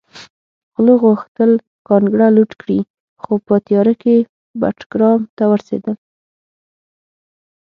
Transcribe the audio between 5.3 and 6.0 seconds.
ته ورسېدل